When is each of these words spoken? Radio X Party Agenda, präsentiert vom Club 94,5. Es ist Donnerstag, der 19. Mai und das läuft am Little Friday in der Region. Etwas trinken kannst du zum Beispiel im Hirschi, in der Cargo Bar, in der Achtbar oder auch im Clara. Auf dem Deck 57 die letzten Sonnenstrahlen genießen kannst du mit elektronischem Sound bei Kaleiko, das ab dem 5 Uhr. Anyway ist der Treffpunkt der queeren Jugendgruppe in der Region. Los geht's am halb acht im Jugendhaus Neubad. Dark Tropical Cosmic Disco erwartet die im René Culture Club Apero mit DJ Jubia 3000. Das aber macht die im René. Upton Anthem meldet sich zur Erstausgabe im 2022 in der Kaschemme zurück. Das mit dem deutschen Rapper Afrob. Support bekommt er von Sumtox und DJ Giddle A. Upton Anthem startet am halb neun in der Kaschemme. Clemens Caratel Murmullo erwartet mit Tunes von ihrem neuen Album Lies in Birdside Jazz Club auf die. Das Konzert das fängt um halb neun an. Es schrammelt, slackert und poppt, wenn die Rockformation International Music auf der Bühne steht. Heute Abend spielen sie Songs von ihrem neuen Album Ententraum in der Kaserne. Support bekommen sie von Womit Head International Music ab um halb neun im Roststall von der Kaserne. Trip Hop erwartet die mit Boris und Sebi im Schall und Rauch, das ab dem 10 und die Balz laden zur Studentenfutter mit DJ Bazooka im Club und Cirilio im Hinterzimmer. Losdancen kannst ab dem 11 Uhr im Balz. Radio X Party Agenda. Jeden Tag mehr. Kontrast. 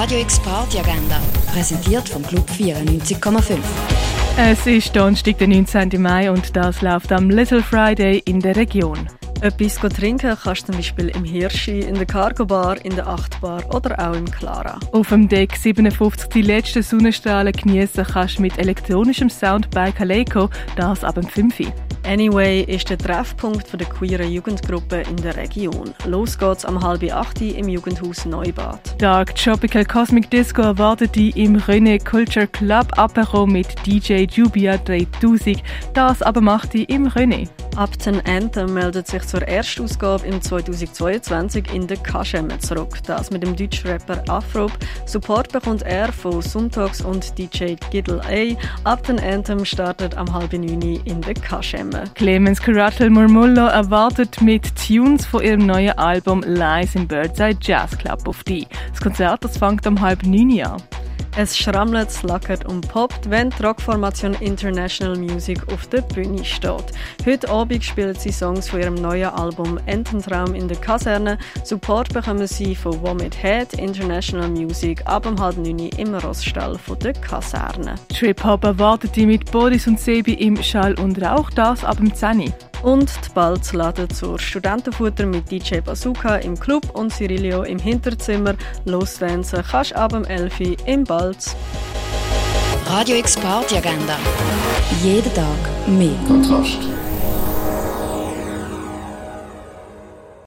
Radio 0.00 0.20
X 0.20 0.38
Party 0.38 0.78
Agenda, 0.78 1.20
präsentiert 1.52 2.08
vom 2.08 2.22
Club 2.22 2.48
94,5. 2.48 3.58
Es 4.36 4.64
ist 4.64 4.94
Donnerstag, 4.94 5.38
der 5.38 5.48
19. 5.48 6.00
Mai 6.00 6.30
und 6.30 6.54
das 6.54 6.82
läuft 6.82 7.10
am 7.10 7.28
Little 7.30 7.64
Friday 7.64 8.22
in 8.24 8.38
der 8.38 8.54
Region. 8.54 9.08
Etwas 9.40 9.74
trinken 9.74 10.36
kannst 10.40 10.62
du 10.62 10.66
zum 10.66 10.76
Beispiel 10.76 11.08
im 11.08 11.24
Hirschi, 11.24 11.80
in 11.80 11.96
der 11.96 12.06
Cargo 12.06 12.46
Bar, 12.46 12.76
in 12.84 12.94
der 12.94 13.08
Achtbar 13.08 13.60
oder 13.74 13.98
auch 13.98 14.14
im 14.14 14.30
Clara. 14.30 14.78
Auf 14.92 15.08
dem 15.08 15.28
Deck 15.28 15.56
57 15.56 16.28
die 16.28 16.42
letzten 16.42 16.84
Sonnenstrahlen 16.84 17.52
genießen 17.52 18.04
kannst 18.04 18.38
du 18.38 18.42
mit 18.42 18.56
elektronischem 18.56 19.28
Sound 19.28 19.68
bei 19.70 19.90
Kaleiko, 19.90 20.48
das 20.76 21.02
ab 21.02 21.16
dem 21.16 21.26
5 21.26 21.58
Uhr. 21.58 21.72
Anyway 22.08 22.62
ist 22.62 22.88
der 22.88 22.96
Treffpunkt 22.96 23.78
der 23.78 23.86
queeren 23.86 24.32
Jugendgruppe 24.32 25.02
in 25.10 25.16
der 25.16 25.36
Region. 25.36 25.92
Los 26.06 26.38
geht's 26.38 26.64
am 26.64 26.82
halb 26.82 27.02
acht 27.12 27.42
im 27.42 27.68
Jugendhaus 27.68 28.24
Neubad. 28.24 28.80
Dark 28.96 29.34
Tropical 29.34 29.84
Cosmic 29.84 30.30
Disco 30.30 30.62
erwartet 30.62 31.14
die 31.14 31.28
im 31.30 31.58
René 31.58 32.02
Culture 32.02 32.46
Club 32.46 32.86
Apero 32.96 33.46
mit 33.46 33.68
DJ 33.86 34.24
Jubia 34.24 34.78
3000. 34.78 35.62
Das 35.92 36.22
aber 36.22 36.40
macht 36.40 36.72
die 36.72 36.84
im 36.84 37.08
René. 37.08 37.46
Upton 37.78 38.20
Anthem 38.26 38.74
meldet 38.74 39.06
sich 39.06 39.22
zur 39.22 39.46
Erstausgabe 39.46 40.26
im 40.26 40.42
2022 40.42 41.72
in 41.72 41.86
der 41.86 41.98
Kaschemme 41.98 42.58
zurück. 42.58 42.98
Das 43.06 43.30
mit 43.30 43.44
dem 43.44 43.54
deutschen 43.54 43.88
Rapper 43.88 44.20
Afrob. 44.28 44.72
Support 45.06 45.52
bekommt 45.52 45.82
er 45.82 46.12
von 46.12 46.42
Sumtox 46.42 47.02
und 47.02 47.38
DJ 47.38 47.76
Giddle 47.92 48.20
A. 48.24 48.90
Upton 48.92 49.20
Anthem 49.20 49.64
startet 49.64 50.16
am 50.16 50.32
halb 50.34 50.54
neun 50.54 50.82
in 51.04 51.20
der 51.20 51.34
Kaschemme. 51.34 52.02
Clemens 52.16 52.60
Caratel 52.60 53.10
Murmullo 53.10 53.66
erwartet 53.66 54.40
mit 54.40 54.74
Tunes 54.74 55.24
von 55.24 55.44
ihrem 55.44 55.64
neuen 55.64 55.96
Album 55.98 56.42
Lies 56.44 56.96
in 56.96 57.06
Birdside 57.06 57.58
Jazz 57.60 57.96
Club 57.96 58.26
auf 58.26 58.42
die. 58.42 58.66
Das 58.90 59.00
Konzert 59.00 59.44
das 59.44 59.56
fängt 59.56 59.86
um 59.86 60.00
halb 60.00 60.24
neun 60.24 60.60
an. 60.62 60.82
Es 61.40 61.56
schrammelt, 61.56 62.10
slackert 62.10 62.66
und 62.66 62.88
poppt, 62.88 63.30
wenn 63.30 63.50
die 63.50 63.62
Rockformation 63.62 64.34
International 64.40 65.16
Music 65.16 65.72
auf 65.72 65.86
der 65.86 66.00
Bühne 66.00 66.44
steht. 66.44 66.86
Heute 67.24 67.48
Abend 67.48 67.84
spielen 67.84 68.16
sie 68.16 68.32
Songs 68.32 68.68
von 68.68 68.80
ihrem 68.80 68.96
neuen 68.96 69.28
Album 69.28 69.78
Ententraum 69.86 70.52
in 70.56 70.66
der 70.66 70.78
Kaserne. 70.78 71.38
Support 71.62 72.12
bekommen 72.12 72.48
sie 72.48 72.74
von 72.74 73.00
Womit 73.02 73.36
Head 73.40 73.74
International 73.74 74.48
Music 74.48 75.00
ab 75.06 75.26
um 75.26 75.40
halb 75.40 75.58
neun 75.58 75.78
im 75.78 76.12
Roststall 76.16 76.76
von 76.76 76.98
der 76.98 77.12
Kaserne. 77.12 77.94
Trip 78.08 78.42
Hop 78.42 78.64
erwartet 78.64 79.14
die 79.14 79.24
mit 79.24 79.48
Boris 79.52 79.86
und 79.86 80.00
Sebi 80.00 80.32
im 80.32 80.60
Schall 80.60 80.98
und 80.98 81.22
Rauch, 81.22 81.50
das 81.50 81.84
ab 81.84 81.98
dem 81.98 82.12
10 82.12 82.52
und 82.82 83.10
die 83.24 83.30
Balz 83.34 83.72
laden 83.72 84.08
zur 84.10 84.38
Studentenfutter 84.38 85.26
mit 85.26 85.50
DJ 85.50 85.80
Bazooka 85.80 86.36
im 86.36 86.58
Club 86.58 86.90
und 86.94 87.12
Cirilio 87.12 87.62
im 87.62 87.78
Hinterzimmer. 87.78 88.54
Losdancen 88.84 89.62
kannst 89.68 89.94
ab 89.94 90.12
dem 90.12 90.24
11 90.24 90.60
Uhr 90.60 90.76
im 90.86 91.04
Balz. 91.04 91.56
Radio 92.86 93.16
X 93.16 93.36
Party 93.36 93.76
Agenda. 93.76 94.16
Jeden 95.02 95.34
Tag 95.34 95.88
mehr. 95.88 96.16
Kontrast. 96.26 96.78